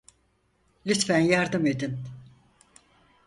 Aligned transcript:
Lütfen 0.87 1.19
yardım 1.19 1.65
edin. 1.65 1.99